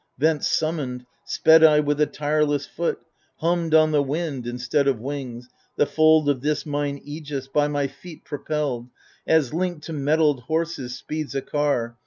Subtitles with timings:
[0.17, 3.01] Thence summoned, sped I with a tireless foot,—
[3.41, 7.85] Hummed on the wind, instead of wings, the fold Of this mine aegis, by my
[7.85, 8.89] feet propelled.
[9.27, 11.97] As, linked to mettled horses, speeds a car.